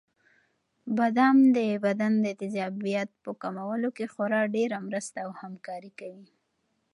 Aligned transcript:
بادام 0.97 1.37
د 1.55 1.57
بدن 1.85 2.13
د 2.25 2.27
تېزابیت 2.39 3.09
په 3.23 3.31
کمولو 3.41 3.89
کې 3.97 4.05
خورا 4.13 4.41
ډېره 4.55 4.77
مرسته 4.87 5.17
او 5.25 5.31
همکاري 5.41 5.91
کوي. 5.99 6.27